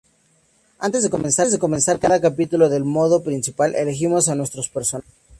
Antes 0.79 1.03
de 1.03 1.11
comenzar 1.59 1.99
cada 1.99 2.19
capítulo 2.19 2.69
del 2.69 2.83
modo 2.83 3.21
principal, 3.21 3.75
elegimos 3.75 4.29
a 4.29 4.33
nuestro 4.35 4.63
personaje. 4.73 5.07